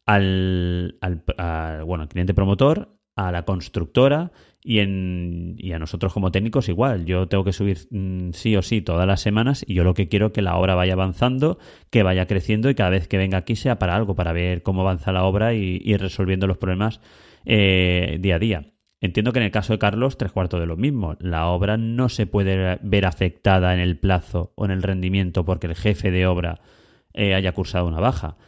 al, 0.04 0.98
al 1.00 1.84
bueno, 1.84 2.02
al 2.02 2.08
cliente 2.08 2.34
promotor, 2.34 2.98
a 3.16 3.30
la 3.32 3.44
constructora 3.44 4.32
y, 4.62 4.78
en, 4.78 5.56
y 5.58 5.72
a 5.72 5.78
nosotros 5.78 6.12
como 6.12 6.32
técnicos 6.32 6.68
igual. 6.68 7.04
Yo 7.04 7.28
tengo 7.28 7.44
que 7.44 7.52
subir 7.52 7.78
mm, 7.90 8.30
sí 8.32 8.56
o 8.56 8.62
sí 8.62 8.80
todas 8.80 9.06
las 9.06 9.20
semanas 9.20 9.64
y 9.66 9.74
yo 9.74 9.84
lo 9.84 9.94
que 9.94 10.08
quiero 10.08 10.26
es 10.26 10.32
que 10.32 10.42
la 10.42 10.56
obra 10.56 10.74
vaya 10.74 10.94
avanzando, 10.94 11.58
que 11.90 12.02
vaya 12.02 12.26
creciendo 12.26 12.70
y 12.70 12.74
cada 12.74 12.90
vez 12.90 13.06
que 13.06 13.18
venga 13.18 13.38
aquí 13.38 13.56
sea 13.56 13.78
para 13.78 13.94
algo, 13.94 14.14
para 14.14 14.32
ver 14.32 14.62
cómo 14.62 14.80
avanza 14.80 15.12
la 15.12 15.24
obra 15.24 15.54
y 15.54 15.80
ir 15.84 16.00
resolviendo 16.00 16.46
los 16.46 16.58
problemas 16.58 17.00
eh, 17.44 18.18
día 18.20 18.36
a 18.36 18.38
día. 18.38 18.70
Entiendo 19.00 19.32
que 19.32 19.38
en 19.38 19.44
el 19.44 19.50
caso 19.50 19.74
de 19.74 19.78
Carlos, 19.78 20.16
tres 20.16 20.32
cuartos 20.32 20.60
de 20.60 20.66
lo 20.66 20.78
mismo. 20.78 21.14
La 21.20 21.48
obra 21.48 21.76
no 21.76 22.08
se 22.08 22.26
puede 22.26 22.78
ver 22.80 23.04
afectada 23.04 23.74
en 23.74 23.80
el 23.80 23.98
plazo 23.98 24.54
o 24.56 24.64
en 24.64 24.70
el 24.70 24.82
rendimiento 24.82 25.44
porque 25.44 25.66
el 25.66 25.74
jefe 25.74 26.10
de 26.10 26.26
obra 26.26 26.62
eh, 27.12 27.34
haya 27.34 27.52
cursado 27.52 27.86
una 27.86 28.00
baja 28.00 28.38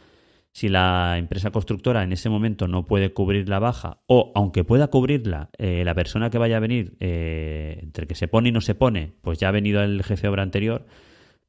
si 0.57 0.69
la 0.69 1.19
empresa 1.19 1.51
constructora 1.51 2.01
en 2.01 2.11
ese 2.11 2.31
momento 2.31 2.67
no 2.67 2.87
puede 2.87 3.13
cubrir 3.13 3.47
la 3.47 3.59
baja 3.59 4.01
o 4.07 4.31
aunque 4.33 4.63
pueda 4.63 4.87
cubrirla, 4.87 5.51
eh, 5.59 5.83
la 5.85 5.93
persona 5.93 6.31
que 6.31 6.39
vaya 6.39 6.57
a 6.57 6.59
venir, 6.59 6.97
eh, 6.99 7.77
entre 7.83 8.07
que 8.07 8.15
se 8.15 8.27
pone 8.27 8.49
y 8.49 8.51
no 8.51 8.59
se 8.59 8.73
pone, 8.73 9.13
pues 9.21 9.37
ya 9.37 9.49
ha 9.49 9.51
venido 9.51 9.83
el 9.83 10.01
jefe 10.01 10.23
de 10.23 10.29
obra 10.29 10.41
anterior, 10.41 10.87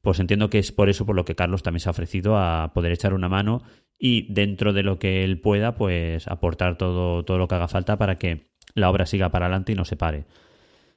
pues 0.03 0.19
entiendo 0.19 0.51
que 0.51 0.59
es 0.59 0.71
por 0.71 0.89
eso 0.89 1.07
por 1.07 1.15
lo 1.15 1.25
que 1.25 1.33
Carlos 1.33 1.63
también 1.63 1.79
se 1.79 1.89
ha 1.89 1.93
ofrecido 1.93 2.37
a 2.37 2.71
poder 2.75 2.91
echar 2.91 3.15
una 3.15 3.29
mano 3.29 3.63
y 3.97 4.31
dentro 4.31 4.73
de 4.73 4.83
lo 4.83 4.99
que 4.99 5.23
él 5.23 5.41
pueda, 5.41 5.73
pues 5.73 6.27
aportar 6.27 6.77
todo, 6.77 7.25
todo 7.25 7.39
lo 7.39 7.47
que 7.47 7.55
haga 7.55 7.67
falta 7.67 7.97
para 7.97 8.19
que 8.19 8.51
la 8.75 8.91
obra 8.91 9.07
siga 9.07 9.29
para 9.29 9.47
adelante 9.47 9.71
y 9.71 9.75
no 9.75 9.85
se 9.85 9.95
pare. 9.95 10.25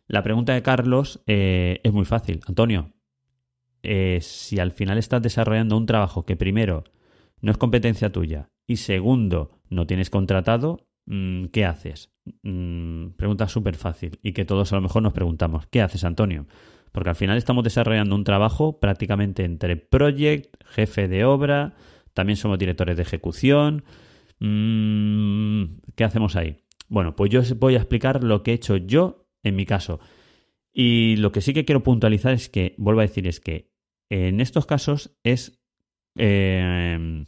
La 0.07 0.23
pregunta 0.23 0.53
de 0.53 0.61
Carlos 0.61 1.23
eh, 1.27 1.81
es 1.83 1.93
muy 1.95 2.05
fácil. 2.05 2.41
Antonio, 2.47 2.93
si 3.83 4.61
al 4.61 4.73
final 4.73 4.99
estás 4.99 5.23
desarrollando 5.23 5.79
un 5.79 5.87
trabajo 5.87 6.27
que 6.27 6.37
primero 6.37 6.85
no 7.43 7.51
es 7.51 7.59
competencia 7.59 8.11
tuya. 8.11 8.51
Y 8.67 8.77
segundo, 8.77 9.61
no 9.69 9.87
tienes 9.87 10.09
contratado, 10.09 10.89
mm, 11.07 11.47
¿qué 11.47 11.67
haces? 11.67 12.13
Mm, 12.43 13.09
pregunta 13.17 13.49
súper 13.49 13.77
fácil 13.77 14.19
y 14.23 14.33
que 14.33 14.45
todos 14.45 14.73
a 14.73 14.77
lo 14.77 14.83
mejor 14.83 15.03
nos 15.03 15.13
preguntamos, 15.13 15.67
¿qué 15.67 15.83
haces, 15.83 16.05
Antonio? 16.05 16.47
Porque 16.93 17.11
al 17.11 17.17
final 17.17 17.37
estamos 17.37 17.65
desarrollando 17.65 18.15
un 18.15 18.25
trabajo 18.25 18.79
prácticamente 18.79 19.45
entre 19.45 19.77
project, 19.77 20.55
jefe 20.67 21.09
de 21.09 21.25
obra, 21.25 21.75
también 22.15 22.37
somos 22.37 22.59
directores 22.59 22.97
de 22.97 23.03
ejecución. 23.03 23.85
Mm, 24.39 25.81
¿Qué 25.97 26.05
hacemos 26.05 26.37
ahí? 26.37 26.59
Bueno, 26.89 27.17
pues 27.17 27.31
yo 27.31 27.41
os 27.41 27.59
voy 27.59 27.75
a 27.75 27.79
explicar 27.79 28.23
lo 28.23 28.43
que 28.43 28.53
he 28.53 28.55
hecho 28.55 28.77
yo 28.77 29.27
en 29.43 29.57
mi 29.57 29.67
caso. 29.67 29.99
Y 30.73 31.17
lo 31.17 31.33
que 31.33 31.41
sí 31.41 31.53
que 31.53 31.65
quiero 31.65 31.83
puntualizar 31.83 32.33
es 32.35 32.49
que, 32.49 32.75
vuelvo 32.79 33.01
a 33.01 33.05
decir, 33.05 33.27
es 33.27 33.41
que 33.41 33.73
en 34.11 34.41
estos 34.41 34.67
casos 34.67 35.17
es 35.23 35.63
eh, 36.17 37.25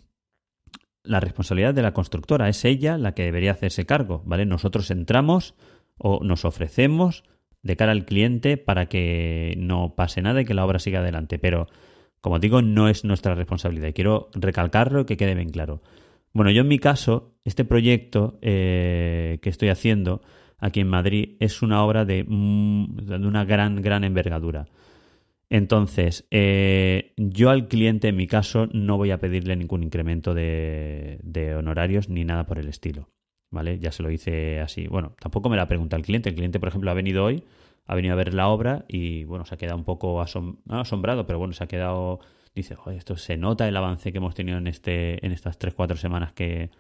la 1.04 1.20
responsabilidad 1.20 1.75
de 1.75 1.82
la 1.82 1.92
constructora, 1.92 2.49
es 2.49 2.64
ella 2.64 2.99
la 2.99 3.12
que 3.12 3.25
debería 3.25 3.52
hacerse 3.52 3.87
cargo, 3.87 4.23
¿vale? 4.25 4.46
Nosotros 4.46 4.90
entramos 4.90 5.54
o 5.99 6.25
nos 6.25 6.44
ofrecemos 6.44 7.25
de 7.62 7.76
cara 7.76 7.92
al 7.92 8.04
cliente 8.04 8.56
para 8.56 8.87
que 8.87 9.54
no 9.58 9.94
pase 9.94 10.23
nada 10.23 10.40
y 10.40 10.44
que 10.44 10.54
la 10.54 10.64
obra 10.64 10.78
siga 10.78 11.00
adelante, 11.00 11.38
pero 11.38 11.66
como 12.20 12.38
digo, 12.38 12.62
no 12.62 12.88
es 12.88 13.04
nuestra 13.04 13.34
responsabilidad 13.34 13.88
y 13.88 13.92
quiero 13.92 14.30
recalcarlo 14.34 15.00
y 15.00 15.04
que 15.04 15.16
quede 15.16 15.34
bien 15.34 15.50
claro. 15.50 15.82
Bueno, 16.32 16.50
yo 16.50 16.62
en 16.62 16.68
mi 16.68 16.78
caso, 16.78 17.34
este 17.44 17.64
proyecto 17.64 18.38
eh, 18.40 19.38
que 19.42 19.50
estoy 19.50 19.68
haciendo 19.68 20.23
aquí 20.58 20.80
en 20.80 20.88
Madrid 20.88 21.37
es 21.38 21.62
una 21.62 21.84
obra 21.84 22.04
de, 22.04 22.25
mm, 22.26 22.96
de 22.96 23.26
una 23.26 23.44
gran, 23.44 23.82
gran 23.82 24.04
envergadura. 24.04 24.66
Entonces, 25.50 26.26
eh, 26.30 27.12
yo 27.16 27.50
al 27.50 27.68
cliente, 27.68 28.08
en 28.08 28.16
mi 28.16 28.26
caso, 28.26 28.68
no 28.72 28.96
voy 28.96 29.10
a 29.10 29.18
pedirle 29.18 29.56
ningún 29.56 29.82
incremento 29.82 30.34
de, 30.34 31.54
honorarios 31.56 32.08
ni 32.08 32.24
nada 32.24 32.46
por 32.46 32.58
el 32.58 32.68
estilo. 32.68 33.08
¿Vale? 33.50 33.78
Ya 33.78 33.92
se 33.92 34.02
lo 34.02 34.10
hice 34.10 34.60
así. 34.60 34.88
Bueno, 34.88 35.14
tampoco 35.20 35.48
me 35.48 35.56
la 35.56 35.68
pregunta 35.68 35.96
el 35.96 36.02
cliente. 36.02 36.28
El 36.28 36.34
cliente, 36.34 36.58
por 36.58 36.68
ejemplo, 36.68 36.90
ha 36.90 36.94
venido 36.94 37.24
hoy, 37.24 37.44
ha 37.86 37.94
venido 37.94 38.14
a 38.14 38.16
ver 38.16 38.34
la 38.34 38.48
obra 38.48 38.84
y, 38.88 39.24
bueno, 39.24 39.44
se 39.44 39.54
ha 39.54 39.58
quedado 39.58 39.76
un 39.78 39.84
poco 39.84 40.20
asombrado, 40.20 41.26
pero 41.26 41.38
bueno, 41.38 41.54
se 41.54 41.62
ha 41.62 41.68
quedado. 41.68 42.18
Dice, 42.54 42.74
Joder, 42.74 42.98
esto 42.98 43.16
se 43.16 43.36
nota 43.36 43.68
el 43.68 43.76
avance 43.76 44.12
que 44.12 44.18
hemos 44.18 44.34
tenido 44.34 44.58
en, 44.58 44.66
este, 44.66 45.24
en 45.24 45.32
estas 45.32 45.58
3-4 45.58 45.96
semanas 45.96 46.32
que, 46.32 46.70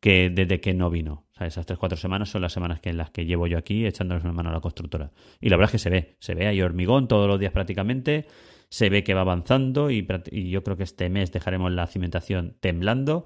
que 0.00 0.30
desde 0.30 0.60
que 0.60 0.74
no 0.74 0.90
vino. 0.90 1.26
Esas 1.38 1.64
tres, 1.64 1.78
cuatro 1.78 1.96
semanas 1.96 2.28
son 2.28 2.42
las 2.42 2.52
semanas 2.52 2.80
que, 2.80 2.90
en 2.90 2.96
las 2.96 3.10
que 3.10 3.24
llevo 3.24 3.46
yo 3.46 3.56
aquí 3.56 3.86
echándoles 3.86 4.24
una 4.24 4.32
mano 4.32 4.50
a 4.50 4.52
la 4.52 4.60
constructora. 4.60 5.10
Y 5.40 5.48
la 5.48 5.56
verdad 5.56 5.68
es 5.68 5.72
que 5.72 5.78
se 5.78 5.90
ve, 5.90 6.16
se 6.18 6.34
ve, 6.34 6.46
hay 6.46 6.60
hormigón 6.60 7.08
todos 7.08 7.28
los 7.28 7.40
días 7.40 7.52
prácticamente, 7.52 8.26
se 8.68 8.90
ve 8.90 9.04
que 9.04 9.14
va 9.14 9.22
avanzando 9.22 9.90
y, 9.90 10.06
yo 10.50 10.62
creo 10.62 10.76
que 10.76 10.82
este 10.82 11.08
mes 11.08 11.32
dejaremos 11.32 11.72
la 11.72 11.86
cimentación 11.86 12.56
temblando 12.60 13.24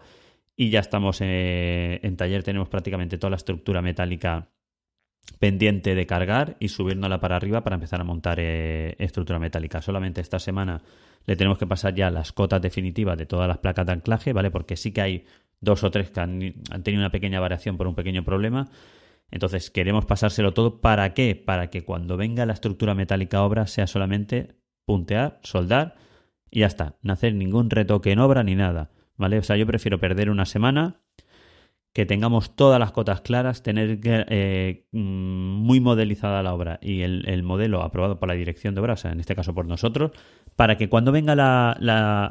y 0.57 0.71
ya 0.71 0.81
estamos 0.81 1.21
eh, 1.21 2.01
en 2.03 2.17
taller, 2.17 2.45
tenemos 2.45 2.69
prácticamente 2.69 3.19
toda 3.19 3.31
la 3.31 3.37
estructura 3.37 3.83
metálica 3.83 4.51
pendiente 5.39 5.95
de 5.95 6.07
cargar 6.07 6.57
y 6.61 6.69
subirnosla 6.69 7.19
para 7.19 7.37
arriba 7.37 7.65
para 7.65 7.75
empezar 7.75 8.01
a 8.01 8.05
montar 8.05 8.39
eh, 8.41 8.95
estructura 8.99 9.39
metálica. 9.39 9.83
Solamente 9.83 10.21
esta 10.21 10.39
semana 10.39 10.83
le 11.27 11.37
tenemos 11.37 11.59
que 11.59 11.67
pasar 11.67 11.95
ya 11.95 12.11
las 12.11 12.33
cotas 12.33 12.61
definitivas 12.63 13.19
de 13.19 13.27
todas 13.27 13.49
las 13.49 13.59
placas 13.59 13.87
de 13.87 13.93
anclaje, 13.93 14.33
¿vale? 14.33 14.51
Porque 14.51 14.77
sí 14.77 14.93
que 14.93 15.01
hay 15.01 15.25
dos 15.65 15.83
o 15.85 15.91
tres 15.91 16.11
que 16.11 16.21
han, 16.21 16.39
tenido 16.83 17.03
una 17.03 17.11
pequeña 17.11 17.41
variación 17.41 17.77
por 17.77 17.87
un 17.87 17.95
pequeño 17.95 18.25
problema. 18.25 18.69
Entonces 19.31 19.71
queremos 19.71 20.05
pasárselo 20.05 20.55
todo. 20.55 20.81
¿Para 20.81 21.15
qué? 21.15 21.35
Para 21.35 21.71
que 21.71 21.85
cuando 21.85 22.17
venga 22.17 22.47
la 22.47 22.53
estructura 22.53 22.95
metálica 22.95 23.43
obra 23.43 23.67
sea 23.67 23.87
solamente 23.87 24.57
puntear, 24.85 25.41
soldar 25.43 25.97
y 26.51 26.61
ya 26.61 26.67
está. 26.67 26.97
No 27.03 27.13
hacer 27.15 27.35
ningún 27.35 27.71
retoque 27.71 28.13
en 28.13 28.21
obra 28.21 28.45
ni 28.45 28.55
nada. 28.55 28.91
¿Vale? 29.17 29.39
O 29.39 29.43
sea, 29.43 29.57
yo 29.57 29.67
prefiero 29.67 29.99
perder 29.99 30.31
una 30.31 30.45
semana 30.45 31.01
que 31.95 32.07
tengamos 32.07 32.57
todas 32.57 32.81
las 32.81 32.91
cotas 32.91 33.21
claras, 33.21 33.63
tener 33.63 34.01
eh, 34.03 34.85
mm, 34.91 34.99
muy 34.99 35.79
modelizada 35.79 36.43
la 36.43 36.53
obra 36.53 36.81
y 36.83 37.03
el, 37.03 37.43
modelo 37.45 37.83
aprobado 37.83 38.19
por 38.19 38.29
la 38.29 38.35
dirección 38.35 38.75
de 38.75 38.81
obra, 38.81 38.95
o 38.95 38.97
sea, 38.97 39.13
en 39.13 39.21
este 39.21 39.37
caso 39.37 39.55
por 39.55 39.65
nosotros, 39.67 40.11
para 40.57 40.77
que 40.77 40.89
cuando 40.89 41.13
venga 41.13 41.37
la, 41.37 41.77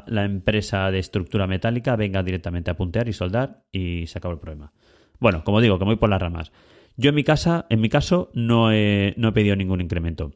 la, 0.06 0.24
empresa 0.24 0.90
de 0.90 0.98
estructura 0.98 1.46
metálica 1.46 1.96
venga 1.96 2.22
directamente 2.22 2.70
a 2.70 2.76
puntear 2.76 3.08
y 3.08 3.14
soldar 3.14 3.64
y 3.72 4.06
se 4.06 4.18
acabó 4.18 4.34
el 4.34 4.40
problema. 4.40 4.74
Bueno, 5.18 5.44
como 5.44 5.62
digo, 5.62 5.78
que 5.78 5.86
voy 5.86 5.96
por 5.96 6.10
las 6.10 6.20
ramas. 6.20 6.52
Yo 6.98 7.08
en 7.08 7.14
mi 7.14 7.24
casa, 7.24 7.64
en 7.70 7.80
mi 7.80 7.88
caso, 7.88 8.30
no 8.34 8.70
he, 8.70 9.14
no 9.16 9.28
he 9.28 9.32
pedido 9.32 9.56
ningún 9.56 9.80
incremento. 9.80 10.32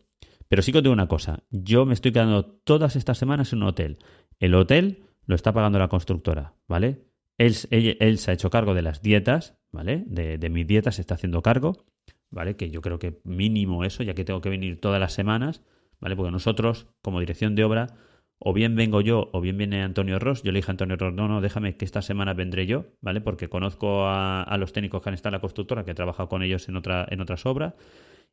Pero 0.49 0.63
sí 0.63 0.73
que 0.73 0.79
os 0.79 0.85
digo 0.85 0.95
una 0.95 1.07
cosa, 1.07 1.43
yo 1.51 1.85
me 1.85 1.93
estoy 1.93 2.13
quedando 2.13 2.47
todas 2.47 2.97
estas 2.97 3.19
semanas 3.19 3.53
en 3.53 3.59
un 3.59 3.69
hotel. 3.69 3.99
El 4.41 4.55
hotel 4.55 5.05
lo 5.27 5.35
está 5.35 5.53
pagando 5.53 5.79
la 5.79 5.89
constructora, 5.89 6.55
¿vale? 6.67 7.08
Él, 7.39 7.55
se 7.55 8.31
ha 8.31 8.35
hecho 8.35 8.51
cargo 8.51 8.75
de 8.75 8.83
las 8.83 9.01
dietas, 9.01 9.57
¿vale? 9.71 10.05
De, 10.07 10.39
de 10.39 10.51
mis 10.51 10.67
dietas 10.67 10.97
se 10.97 11.01
está 11.01 11.15
haciendo 11.15 11.41
cargo, 11.41 11.87
¿vale? 12.31 12.57
Que 12.57 12.71
yo 12.71 12.83
creo 12.83 12.99
que 12.99 13.21
mínimo 13.25 13.85
eso, 13.85 14.03
ya 14.03 14.15
que 14.15 14.25
tengo 14.25 14.41
que 14.41 14.51
venir 14.51 14.81
todas 14.81 15.01
las 15.01 15.13
semanas, 15.13 15.63
¿vale? 16.01 16.17
Porque 16.17 16.33
nosotros, 16.33 16.89
como 17.01 17.21
dirección 17.21 17.55
de 17.55 17.65
obra, 17.65 17.97
o 18.41 18.53
bien 18.53 18.77
vengo 18.77 19.01
yo 19.01 19.31
o 19.33 19.41
bien 19.41 19.59
viene 19.59 19.83
Antonio 19.83 20.19
Ross. 20.19 20.43
Yo 20.43 20.53
le 20.53 20.59
dije 20.59 20.71
a 20.71 20.73
Antonio 20.73 20.97
Ross, 20.97 21.13
no, 21.13 21.29
no, 21.29 21.41
déjame 21.41 21.77
que 21.77 21.85
esta 21.85 22.03
semana 22.03 22.35
vendré 22.35 22.67
yo, 22.67 22.87
¿vale? 23.01 23.21
Porque 23.21 23.49
conozco 23.49 24.07
a, 24.07 24.57
los 24.59 24.73
técnicos 24.73 25.03
que 25.03 25.09
han 25.09 25.15
estado 25.15 25.35
en 25.35 25.39
la 25.39 25.41
constructora, 25.41 25.85
que 25.85 25.93
he 25.93 25.95
trabajado 25.95 26.29
con 26.29 26.43
ellos 26.43 26.69
en, 26.69 26.77
otra, 26.77 27.07
en 27.11 27.21
otras 27.21 27.47
obras, 27.47 27.75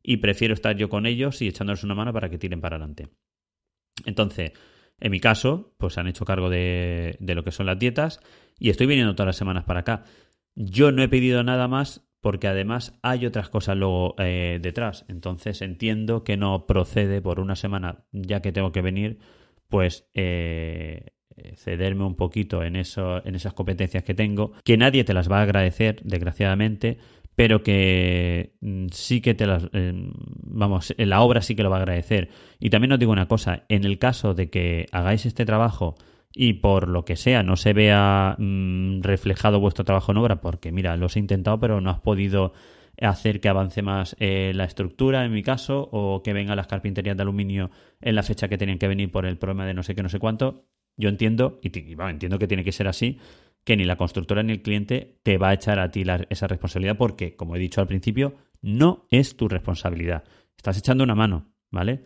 y 0.02 0.18
prefiero 0.18 0.54
estar 0.54 0.76
yo 0.76 0.88
con 0.88 1.06
ellos 1.06 1.42
y 1.42 1.48
echándoles 1.48 1.82
una 1.82 1.94
mano 1.94 2.12
para 2.12 2.28
que 2.28 2.38
tiren 2.38 2.60
para 2.60 2.76
adelante. 2.76 3.08
Entonces, 4.04 4.52
en 5.00 5.10
mi 5.10 5.20
caso, 5.20 5.74
pues 5.78 5.98
han 5.98 6.08
hecho 6.08 6.24
cargo 6.24 6.50
de, 6.50 7.16
de 7.20 7.34
lo 7.34 7.44
que 7.44 7.52
son 7.52 7.66
las 7.66 7.78
dietas 7.78 8.20
y 8.58 8.70
estoy 8.70 8.86
viniendo 8.86 9.14
todas 9.14 9.28
las 9.28 9.36
semanas 9.36 9.64
para 9.64 9.80
acá. 9.80 10.04
Yo 10.54 10.92
no 10.92 11.02
he 11.02 11.08
pedido 11.08 11.42
nada 11.42 11.68
más 11.68 12.06
porque 12.26 12.48
además 12.48 12.98
hay 13.02 13.24
otras 13.24 13.48
cosas 13.50 13.76
luego 13.76 14.16
eh, 14.18 14.58
detrás. 14.60 15.04
Entonces 15.08 15.62
entiendo 15.62 16.24
que 16.24 16.36
no 16.36 16.66
procede 16.66 17.22
por 17.22 17.38
una 17.38 17.54
semana, 17.54 18.04
ya 18.10 18.40
que 18.40 18.50
tengo 18.50 18.72
que 18.72 18.82
venir, 18.82 19.18
pues 19.68 20.08
eh, 20.14 21.12
cederme 21.54 22.04
un 22.04 22.16
poquito 22.16 22.64
en, 22.64 22.74
eso, 22.74 23.24
en 23.24 23.36
esas 23.36 23.52
competencias 23.52 24.02
que 24.02 24.14
tengo, 24.14 24.52
que 24.64 24.76
nadie 24.76 25.04
te 25.04 25.14
las 25.14 25.30
va 25.30 25.38
a 25.38 25.42
agradecer, 25.42 26.00
desgraciadamente, 26.02 26.98
pero 27.36 27.62
que 27.62 28.54
mm, 28.60 28.86
sí 28.90 29.20
que 29.20 29.34
te 29.34 29.46
las... 29.46 29.68
Eh, 29.72 29.92
vamos, 29.94 30.94
la 30.98 31.20
obra 31.20 31.42
sí 31.42 31.54
que 31.54 31.62
lo 31.62 31.70
va 31.70 31.76
a 31.76 31.80
agradecer. 31.80 32.30
Y 32.58 32.70
también 32.70 32.92
os 32.92 32.98
digo 32.98 33.12
una 33.12 33.28
cosa, 33.28 33.64
en 33.68 33.84
el 33.84 33.98
caso 33.98 34.34
de 34.34 34.50
que 34.50 34.86
hagáis 34.90 35.26
este 35.26 35.44
trabajo 35.44 35.94
y 36.34 36.54
por 36.54 36.88
lo 36.88 37.04
que 37.04 37.16
sea 37.16 37.42
no 37.42 37.56
se 37.56 37.72
vea 37.72 38.36
mm, 38.38 39.02
reflejado 39.02 39.60
vuestro 39.60 39.84
trabajo 39.84 40.12
en 40.12 40.18
obra, 40.18 40.40
porque 40.40 40.72
mira, 40.72 40.96
lo 40.96 41.06
he 41.14 41.18
intentado, 41.18 41.60
pero 41.60 41.80
no 41.80 41.90
has 41.90 42.00
podido 42.00 42.52
hacer 43.00 43.40
que 43.40 43.50
avance 43.50 43.82
más 43.82 44.16
eh, 44.18 44.52
la 44.54 44.64
estructura, 44.64 45.24
en 45.24 45.32
mi 45.32 45.42
caso, 45.42 45.88
o 45.92 46.22
que 46.22 46.32
vengan 46.32 46.56
las 46.56 46.66
carpinterías 46.66 47.16
de 47.16 47.22
aluminio 47.22 47.70
en 48.00 48.14
la 48.14 48.22
fecha 48.22 48.48
que 48.48 48.58
tenían 48.58 48.78
que 48.78 48.88
venir 48.88 49.10
por 49.10 49.26
el 49.26 49.36
problema 49.36 49.66
de 49.66 49.74
no 49.74 49.82
sé 49.82 49.94
qué, 49.94 50.02
no 50.02 50.08
sé 50.08 50.18
cuánto. 50.18 50.64
Yo 50.96 51.10
entiendo, 51.10 51.58
y, 51.62 51.70
entiendo 51.76 52.38
que 52.38 52.46
tiene 52.46 52.64
que 52.64 52.72
ser 52.72 52.88
así, 52.88 53.18
que 53.66 53.76
ni 53.76 53.84
la 53.84 53.96
constructora 53.96 54.44
ni 54.44 54.52
el 54.52 54.62
cliente 54.62 55.18
te 55.24 55.38
va 55.38 55.48
a 55.48 55.54
echar 55.54 55.80
a 55.80 55.90
ti 55.90 56.04
esa 56.30 56.46
responsabilidad, 56.46 56.96
porque, 56.96 57.34
como 57.34 57.56
he 57.56 57.58
dicho 57.58 57.80
al 57.80 57.88
principio, 57.88 58.36
no 58.62 59.08
es 59.10 59.36
tu 59.36 59.48
responsabilidad. 59.48 60.22
Estás 60.56 60.78
echando 60.78 61.02
una 61.02 61.16
mano, 61.16 61.50
¿vale? 61.72 62.04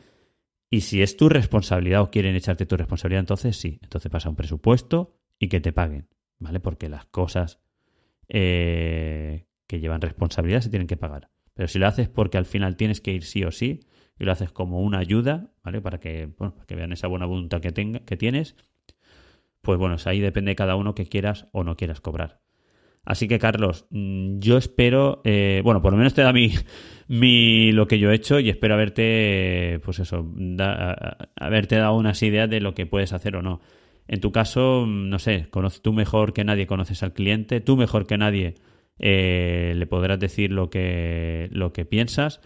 Y 0.70 0.80
si 0.80 1.02
es 1.02 1.18
tu 1.18 1.28
responsabilidad 1.28 2.00
o 2.00 2.10
quieren 2.10 2.34
echarte 2.34 2.64
tu 2.64 2.78
responsabilidad, 2.78 3.20
entonces 3.20 3.58
sí, 3.58 3.78
entonces 3.82 4.10
pasa 4.10 4.30
un 4.30 4.36
presupuesto 4.36 5.18
y 5.38 5.48
que 5.48 5.60
te 5.60 5.70
paguen, 5.70 6.08
¿vale? 6.38 6.60
Porque 6.60 6.88
las 6.88 7.04
cosas 7.04 7.60
eh, 8.28 9.44
que 9.66 9.80
llevan 9.80 10.00
responsabilidad 10.00 10.62
se 10.62 10.70
tienen 10.70 10.88
que 10.88 10.96
pagar. 10.96 11.28
Pero 11.52 11.68
si 11.68 11.78
lo 11.78 11.88
haces 11.88 12.08
porque 12.08 12.38
al 12.38 12.46
final 12.46 12.76
tienes 12.76 13.02
que 13.02 13.12
ir 13.12 13.22
sí 13.22 13.44
o 13.44 13.50
sí, 13.50 13.80
y 14.18 14.24
lo 14.24 14.32
haces 14.32 14.50
como 14.50 14.80
una 14.80 14.98
ayuda, 14.98 15.52
¿vale? 15.62 15.82
Para 15.82 16.00
que, 16.00 16.32
que 16.66 16.74
vean 16.74 16.92
esa 16.92 17.06
buena 17.06 17.26
voluntad 17.26 17.60
que, 17.60 17.70
tenga, 17.70 18.00
que 18.00 18.16
tienes, 18.16 18.56
pues 19.62 19.78
bueno, 19.78 19.96
ahí 20.04 20.20
depende 20.20 20.50
de 20.50 20.56
cada 20.56 20.76
uno 20.76 20.94
que 20.94 21.06
quieras 21.06 21.48
o 21.52 21.64
no 21.64 21.76
quieras 21.76 22.00
cobrar. 22.00 22.40
Así 23.04 23.28
que, 23.28 23.38
Carlos, 23.38 23.86
mm, 23.90 24.38
yo 24.40 24.58
espero, 24.58 25.22
eh, 25.24 25.62
bueno, 25.64 25.80
por 25.80 25.92
lo 25.92 25.98
menos 25.98 26.14
te 26.14 26.22
da 26.22 26.32
mi, 26.32 26.52
mi, 27.08 27.72
lo 27.72 27.86
que 27.86 27.98
yo 27.98 28.10
he 28.10 28.14
hecho 28.14 28.40
y 28.40 28.50
espero 28.50 28.74
haberte, 28.74 29.80
pues 29.84 29.98
eso, 30.00 30.26
haberte 31.36 31.76
dado 31.76 31.96
unas 31.96 32.22
ideas 32.22 32.48
de 32.48 32.60
lo 32.60 32.74
que 32.74 32.86
puedes 32.86 33.12
hacer 33.12 33.36
o 33.36 33.42
no. 33.42 33.60
En 34.06 34.20
tu 34.20 34.32
caso, 34.32 34.84
mm, 34.86 35.08
no 35.08 35.18
sé, 35.18 35.48
tú 35.82 35.92
mejor 35.92 36.32
que 36.32 36.44
nadie 36.44 36.66
conoces 36.66 37.02
al 37.02 37.12
cliente, 37.12 37.60
tú 37.60 37.76
mejor 37.76 38.06
que 38.06 38.18
nadie 38.18 38.54
eh, 38.98 39.72
le 39.76 39.86
podrás 39.86 40.20
decir 40.20 40.52
lo 40.52 40.68
que, 40.68 41.48
lo 41.52 41.72
que 41.72 41.84
piensas. 41.86 42.40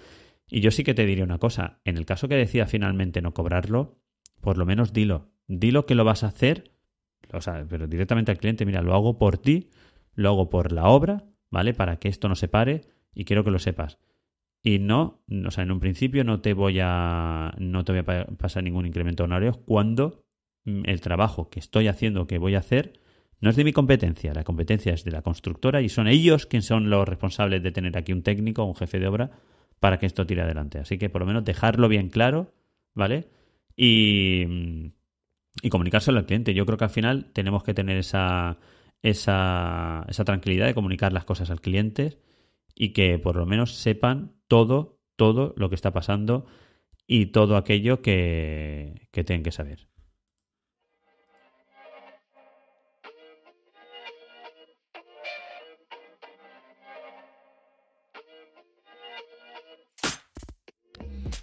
Y 0.48 0.60
yo 0.60 0.70
sí 0.70 0.84
que 0.84 0.94
te 0.94 1.06
diré 1.06 1.22
una 1.22 1.38
cosa, 1.38 1.80
en 1.84 1.96
el 1.96 2.06
caso 2.06 2.28
que 2.28 2.36
decida 2.36 2.66
finalmente 2.66 3.22
no 3.22 3.34
cobrarlo, 3.34 3.98
por 4.40 4.58
lo 4.58 4.66
menos 4.66 4.92
dilo, 4.92 5.32
dilo 5.48 5.86
que 5.86 5.94
lo 5.94 6.04
vas 6.04 6.22
a 6.22 6.28
hacer, 6.28 6.73
o 7.34 7.40
sea, 7.40 7.64
pero 7.68 7.86
directamente 7.86 8.30
al 8.30 8.38
cliente, 8.38 8.66
mira, 8.66 8.82
lo 8.82 8.94
hago 8.94 9.18
por 9.18 9.38
ti, 9.38 9.70
lo 10.14 10.28
hago 10.30 10.50
por 10.50 10.72
la 10.72 10.88
obra, 10.88 11.24
¿vale? 11.50 11.74
Para 11.74 11.96
que 11.96 12.08
esto 12.08 12.28
no 12.28 12.34
se 12.34 12.48
pare 12.48 12.82
y 13.14 13.24
quiero 13.24 13.44
que 13.44 13.50
lo 13.50 13.58
sepas. 13.58 13.98
Y 14.62 14.78
no, 14.78 15.22
o 15.46 15.50
sea, 15.50 15.64
en 15.64 15.70
un 15.70 15.80
principio 15.80 16.24
no 16.24 16.40
te 16.40 16.54
voy 16.54 16.78
a, 16.80 17.54
no 17.58 17.84
te 17.84 17.92
voy 17.92 18.00
a 18.00 18.24
pasar 18.38 18.64
ningún 18.64 18.86
incremento 18.86 19.24
honorario 19.24 19.62
cuando 19.66 20.24
mm, 20.64 20.82
el 20.86 21.00
trabajo 21.00 21.50
que 21.50 21.60
estoy 21.60 21.88
haciendo, 21.88 22.26
que 22.26 22.38
voy 22.38 22.54
a 22.54 22.60
hacer, 22.60 23.00
no 23.40 23.50
es 23.50 23.56
de 23.56 23.64
mi 23.64 23.74
competencia, 23.74 24.32
la 24.32 24.42
competencia 24.42 24.94
es 24.94 25.04
de 25.04 25.10
la 25.10 25.20
constructora 25.20 25.82
y 25.82 25.90
son 25.90 26.08
ellos 26.08 26.46
quienes 26.46 26.66
son 26.66 26.88
los 26.88 27.06
responsables 27.06 27.62
de 27.62 27.72
tener 27.72 27.98
aquí 27.98 28.12
un 28.12 28.22
técnico, 28.22 28.64
un 28.64 28.74
jefe 28.74 28.98
de 28.98 29.06
obra, 29.06 29.32
para 29.80 29.98
que 29.98 30.06
esto 30.06 30.26
tire 30.26 30.40
adelante. 30.40 30.78
Así 30.78 30.96
que 30.96 31.10
por 31.10 31.20
lo 31.20 31.26
menos 31.26 31.44
dejarlo 31.44 31.88
bien 31.88 32.08
claro, 32.08 32.54
¿vale? 32.94 33.28
Y, 33.76 34.92
y 35.62 35.70
comunicárselo 35.70 36.18
al 36.18 36.26
cliente. 36.26 36.54
Yo 36.54 36.66
creo 36.66 36.78
que 36.78 36.84
al 36.84 36.90
final 36.90 37.30
tenemos 37.32 37.62
que 37.62 37.74
tener 37.74 37.96
esa, 37.96 38.58
esa, 39.02 40.04
esa 40.08 40.24
tranquilidad 40.24 40.66
de 40.66 40.74
comunicar 40.74 41.12
las 41.12 41.24
cosas 41.24 41.50
al 41.50 41.60
cliente 41.60 42.18
y 42.74 42.92
que 42.92 43.18
por 43.18 43.36
lo 43.36 43.46
menos 43.46 43.74
sepan 43.74 44.32
todo, 44.48 44.98
todo 45.16 45.54
lo 45.56 45.68
que 45.68 45.74
está 45.74 45.92
pasando 45.92 46.46
y 47.06 47.26
todo 47.26 47.56
aquello 47.56 48.02
que, 48.02 49.08
que 49.12 49.24
tienen 49.24 49.42
que 49.42 49.52
saber. 49.52 49.88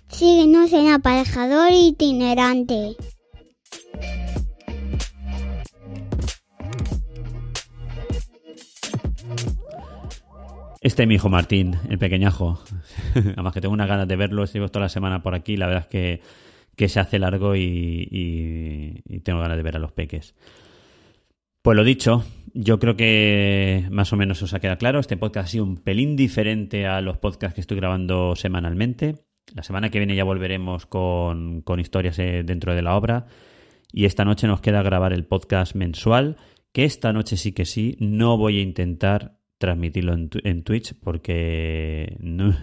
Síguenos 0.10 0.72
en 0.74 0.90
aparejador 0.90 1.72
itinerante. 1.72 2.96
Este 10.82 11.04
es 11.04 11.08
mi 11.08 11.14
hijo 11.14 11.30
Martín, 11.30 11.76
el 11.90 12.00
pequeñajo. 12.00 12.60
Además 13.16 13.54
que 13.54 13.62
tengo 13.62 13.74
unas 13.74 13.88
ganas 13.88 14.08
de 14.08 14.16
verlo, 14.16 14.44
estoy 14.44 14.68
toda 14.68 14.86
la 14.86 14.90
semana 14.90 15.22
por 15.22 15.36
aquí, 15.36 15.56
la 15.56 15.68
verdad 15.68 15.84
es 15.84 15.88
que, 15.88 16.22
que 16.76 16.90
se 16.90 17.00
hace 17.00 17.20
largo 17.20 17.56
y, 17.56 18.08
y, 18.10 19.20
tengo 19.20 19.40
ganas 19.42 19.58
de 19.58 19.64
ver 19.64 19.76
a 19.76 19.80
los 19.80 19.92
peques. 19.92 20.34
Pues 21.62 21.78
lo 21.78 21.84
dicho, 21.84 22.26
yo 22.56 22.80
creo 22.80 22.96
que 22.98 23.88
más 23.92 24.12
o 24.12 24.18
menos 24.18 24.42
os 24.42 24.56
ha 24.56 24.60
quedado 24.60 24.80
claro. 24.80 25.00
Este 25.00 25.18
podcast 25.18 25.50
ha 25.50 25.52
sido 25.52 25.66
un 25.66 25.78
pelín 25.78 26.16
diferente 26.16 26.88
a 26.88 27.00
los 27.02 27.20
podcasts 27.20 27.54
que 27.54 27.62
estoy 27.62 27.78
grabando 27.78 28.36
semanalmente. 28.36 29.18
La 29.54 29.62
semana 29.62 29.92
que 29.92 30.00
viene 30.00 30.16
ya 30.16 30.24
volveremos 30.24 30.88
con, 30.88 31.62
con 31.62 31.80
historias 31.80 32.18
eh, 32.18 32.42
dentro 32.44 32.74
de 32.74 32.82
la 32.82 32.96
obra. 32.96 33.28
Y 33.94 34.06
esta 34.06 34.26
noche 34.26 34.48
nos 34.48 34.62
queda 34.62 34.82
grabar 34.82 35.14
el 35.14 35.26
podcast 35.26 35.76
mensual, 35.76 36.38
que 36.74 36.86
esta 36.86 37.14
noche 37.14 37.38
sí 37.38 37.52
que 37.52 37.66
sí, 37.66 37.98
no 38.00 38.36
voy 38.38 38.58
a 38.58 38.64
intentar 38.64 39.41
transmitirlo 39.62 40.14
en, 40.14 40.64
Twitch 40.64 40.94
porque 41.02 42.18
no, 42.20 42.54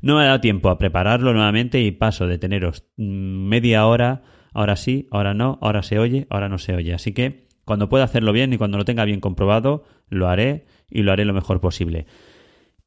me 0.00 0.22
ha 0.22 0.24
dado 0.24 0.40
tiempo 0.40 0.70
a 0.70 0.78
prepararlo 0.78 1.34
nuevamente 1.34 1.82
y 1.82 1.90
paso 1.90 2.26
de 2.26 2.38
teneros 2.38 2.86
media 2.96 3.86
hora, 3.86 4.22
ahora 4.54 4.76
sí, 4.76 5.08
ahora 5.10 5.34
no, 5.34 5.58
ahora 5.60 5.82
se 5.82 5.98
oye, 5.98 6.26
ahora 6.30 6.48
no 6.48 6.56
se 6.56 6.74
oye. 6.74 6.94
Así 6.94 7.12
que 7.12 7.48
cuando 7.66 7.90
pueda 7.90 8.04
hacerlo 8.04 8.32
bien 8.32 8.54
y 8.54 8.56
cuando 8.56 8.78
lo 8.78 8.86
tenga 8.86 9.04
bien 9.04 9.20
comprobado, 9.20 9.84
lo 10.08 10.28
haré 10.28 10.64
y 10.88 11.02
lo 11.02 11.12
haré 11.12 11.26
lo 11.26 11.34
mejor 11.34 11.60
posible. 11.60 12.06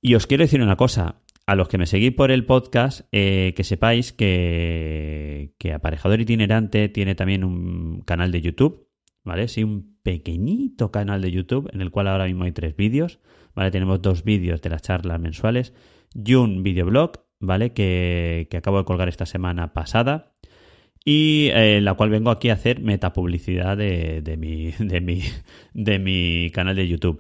Y 0.01 0.15
os 0.15 0.25
quiero 0.25 0.43
decir 0.43 0.61
una 0.61 0.77
cosa, 0.77 1.21
a 1.45 1.55
los 1.55 1.67
que 1.67 1.77
me 1.77 1.85
seguís 1.85 2.13
por 2.13 2.31
el 2.31 2.45
podcast, 2.45 3.01
eh, 3.11 3.53
que 3.55 3.63
sepáis 3.63 4.13
que, 4.13 5.53
que 5.57 5.73
Aparejador 5.73 6.21
Itinerante 6.21 6.89
tiene 6.89 7.15
también 7.15 7.43
un 7.43 8.01
canal 8.01 8.31
de 8.31 8.41
YouTube, 8.41 8.88
¿vale? 9.23 9.47
Sí, 9.47 9.63
un 9.63 9.97
pequeñito 10.03 10.91
canal 10.91 11.21
de 11.21 11.31
YouTube 11.31 11.69
en 11.73 11.81
el 11.81 11.91
cual 11.91 12.07
ahora 12.07 12.25
mismo 12.25 12.45
hay 12.45 12.51
tres 12.51 12.75
vídeos. 12.75 13.19
¿vale? 13.55 13.71
Tenemos 13.71 14.01
dos 14.01 14.23
vídeos 14.23 14.61
de 14.61 14.69
las 14.69 14.81
charlas 14.81 15.19
mensuales 15.19 15.73
y 16.13 16.35
un 16.35 16.63
videoblog, 16.63 17.11
¿vale? 17.39 17.73
Que, 17.73 18.47
acabo 18.57 18.77
de 18.79 18.85
colgar 18.85 19.09
esta 19.09 19.25
semana 19.25 19.73
pasada 19.73 20.33
y 21.03 21.49
eh, 21.53 21.81
la 21.81 21.93
cual 21.93 22.09
vengo 22.09 22.31
aquí 22.31 22.49
a 22.49 22.53
hacer 22.53 22.81
metapublicidad 22.81 23.77
de, 23.77 24.21
de, 24.21 24.37
mi, 24.37 24.71
de, 24.79 25.01
mi, 25.01 25.21
de 25.73 25.99
mi 25.99 26.49
canal 26.51 26.75
de 26.75 26.87
YouTube. 26.87 27.19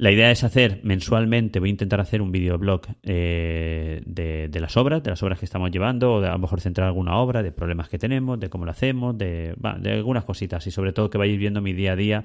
La 0.00 0.10
idea 0.10 0.30
es 0.30 0.44
hacer 0.44 0.80
mensualmente, 0.82 1.60
voy 1.60 1.68
a 1.68 1.72
intentar 1.72 2.00
hacer 2.00 2.22
un 2.22 2.32
videoblog 2.32 2.80
eh, 3.02 4.00
de, 4.06 4.48
de, 4.48 4.60
las 4.60 4.78
obras, 4.78 5.02
de 5.02 5.10
las 5.10 5.22
obras 5.22 5.38
que 5.38 5.44
estamos 5.44 5.70
llevando, 5.70 6.14
o 6.14 6.20
de 6.22 6.28
a 6.28 6.32
lo 6.32 6.38
mejor 6.38 6.62
centrar 6.62 6.86
alguna 6.86 7.18
obra, 7.18 7.42
de 7.42 7.52
problemas 7.52 7.90
que 7.90 7.98
tenemos, 7.98 8.40
de 8.40 8.48
cómo 8.48 8.64
lo 8.64 8.70
hacemos, 8.70 9.18
de, 9.18 9.54
de 9.78 9.92
algunas 9.92 10.24
cositas 10.24 10.66
y 10.66 10.70
sobre 10.70 10.94
todo 10.94 11.10
que 11.10 11.18
vayáis 11.18 11.38
viendo 11.38 11.60
mi 11.60 11.74
día 11.74 11.92
a 11.92 11.96
día 11.96 12.24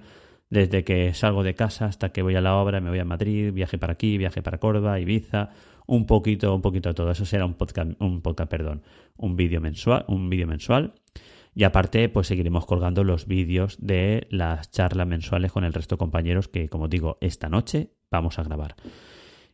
desde 0.50 0.86
que 0.86 1.14
salgo 1.14 1.44
de 1.44 1.54
casa 1.54 1.88
hasta 1.88 2.14
que 2.14 2.22
voy 2.22 2.38
a 2.38 2.42
la 2.42 2.56
obra, 2.56 2.80
me 2.80 2.90
voy 2.90 3.00
a 3.00 3.04
Madrid, 3.04 3.52
viaje 3.52 3.78
para 3.78 3.92
aquí, 3.92 4.18
viaje 4.18 4.42
para 4.42 4.58
Córdoba, 4.58 4.98
Ibiza, 5.02 5.50
un 5.86 6.06
poquito, 6.06 6.56
un 6.56 6.62
poquito 6.62 6.88
de 6.88 6.96
todo. 6.96 7.12
Eso 7.12 7.26
será 7.26 7.46
un 7.46 7.56
podcast, 7.56 7.92
un 8.00 8.22
podcast, 8.22 8.50
perdón, 8.50 8.84
un 9.18 9.36
vídeo 9.36 9.60
mensual, 9.60 10.06
un 10.08 10.30
vídeo 10.30 10.48
mensual. 10.48 10.94
Y 11.56 11.64
aparte, 11.64 12.10
pues 12.10 12.28
seguiremos 12.28 12.66
colgando 12.66 13.06
los 13.06 13.28
vídeos 13.28 13.78
de 13.80 14.28
las 14.30 14.70
charlas 14.72 15.08
mensuales 15.08 15.54
con 15.54 15.64
el 15.64 15.74
resto 15.74 15.96
de 15.96 16.00
compañeros 16.00 16.50
que, 16.50 16.68
como 16.68 16.90
digo, 16.90 17.18
esta 17.22 17.48
noche 17.48 17.92
vamos 18.12 18.38
a 18.38 18.44
grabar. 18.44 18.76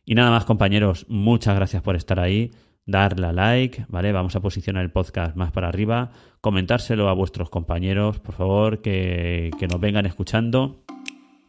Y 0.04 0.16
nada 0.16 0.32
más, 0.32 0.44
compañeros, 0.44 1.06
muchas 1.08 1.54
gracias 1.54 1.80
por 1.80 1.94
estar 1.94 2.18
ahí 2.18 2.50
darle 2.86 3.28
a 3.28 3.32
like, 3.32 3.86
¿vale? 3.88 4.10
Vamos 4.10 4.34
a 4.34 4.40
posicionar 4.40 4.82
el 4.82 4.90
podcast 4.90 5.36
más 5.36 5.52
para 5.52 5.68
arriba, 5.68 6.10
comentárselo 6.40 7.08
a 7.08 7.12
vuestros 7.12 7.50
compañeros, 7.50 8.18
por 8.18 8.34
favor, 8.34 8.82
que, 8.82 9.52
que 9.60 9.68
nos 9.68 9.80
vengan 9.80 10.04
escuchando, 10.04 10.82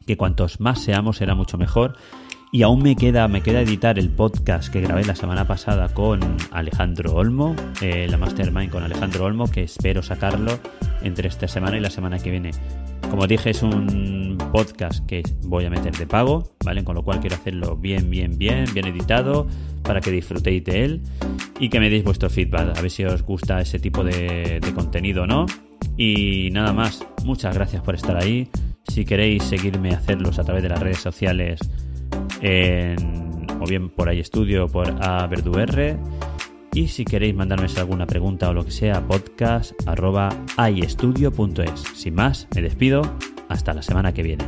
que 0.05 0.17
cuantos 0.17 0.59
más 0.59 0.83
seamos 0.83 1.17
será 1.17 1.33
mucho 1.33 1.57
mejor. 1.57 1.95
Y 2.55 2.61
aún 2.61 2.83
me 2.83 2.95
queda, 2.95 3.27
me 3.27 3.41
queda 3.41 3.61
editar 3.61 3.97
el 3.97 4.11
podcast 4.11 4.71
que 4.71 4.79
grabé 4.79 5.03
la 5.05 5.15
semana 5.15 5.47
pasada 5.47 5.91
con 5.91 6.19
Alejandro 6.51 7.15
Olmo, 7.15 7.55
eh, 7.81 8.05
la 8.07 8.19
Mastermind 8.19 8.69
con 8.69 8.83
Alejandro 8.83 9.25
Olmo, 9.25 9.49
que 9.49 9.63
espero 9.63 10.03
sacarlo 10.03 10.59
entre 11.01 11.29
esta 11.29 11.47
semana 11.47 11.77
y 11.77 11.79
la 11.79 11.89
semana 11.89 12.19
que 12.19 12.29
viene. 12.29 12.51
Como 13.09 13.25
dije, 13.25 13.49
es 13.49 13.63
un 13.63 14.37
podcast 14.51 15.03
que 15.07 15.23
voy 15.45 15.65
a 15.65 15.71
meter 15.71 15.97
de 15.97 16.05
pago, 16.05 16.53
¿vale? 16.63 16.83
Con 16.83 16.93
lo 16.93 17.03
cual 17.03 17.21
quiero 17.21 17.37
hacerlo 17.37 17.75
bien, 17.75 18.11
bien, 18.11 18.37
bien, 18.37 18.65
bien 18.71 18.85
editado, 18.85 19.47
para 19.81 19.99
que 19.99 20.11
disfrutéis 20.11 20.63
de 20.63 20.85
él 20.85 21.01
y 21.59 21.69
que 21.69 21.79
me 21.79 21.89
deis 21.89 22.03
vuestro 22.03 22.29
feedback, 22.29 22.77
a 22.77 22.81
ver 22.83 22.91
si 22.91 23.03
os 23.03 23.23
gusta 23.23 23.61
ese 23.61 23.79
tipo 23.79 24.03
de, 24.03 24.59
de 24.61 24.73
contenido 24.75 25.23
o 25.23 25.25
no. 25.25 25.47
Y 25.97 26.49
nada 26.51 26.71
más, 26.71 27.03
muchas 27.25 27.55
gracias 27.55 27.81
por 27.81 27.95
estar 27.95 28.15
ahí. 28.15 28.47
Si 28.87 29.05
queréis 29.05 29.41
seguirme, 29.41 29.89
hacerlos 29.95 30.37
a 30.37 30.43
través 30.43 30.61
de 30.61 30.69
las 30.69 30.79
redes 30.79 30.99
sociales 30.99 31.59
o 33.59 33.65
bien 33.65 33.89
por 33.89 34.09
estudio 34.19 34.65
o 34.65 34.67
por 34.67 35.01
AVerduR. 35.01 35.97
Y 36.73 36.87
si 36.87 37.05
queréis 37.05 37.35
mandarme 37.35 37.67
alguna 37.77 38.07
pregunta 38.07 38.49
o 38.49 38.53
lo 38.53 38.65
que 38.65 38.71
sea, 38.71 39.07
podcast 39.07 39.73
arroba 39.85 40.29
Sin 41.95 42.15
más, 42.15 42.47
me 42.55 42.61
despido. 42.61 43.01
Hasta 43.47 43.73
la 43.73 43.83
semana 43.83 44.13
que 44.13 44.23
viene. 44.23 44.45